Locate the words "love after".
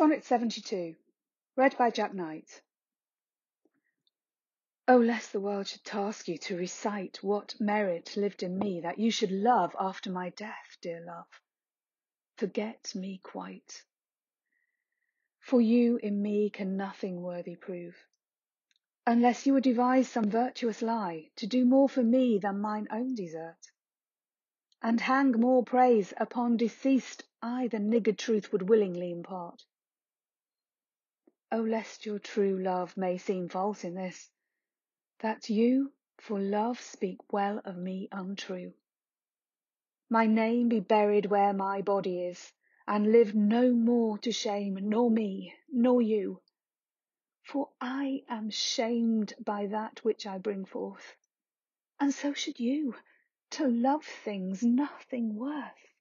9.30-10.10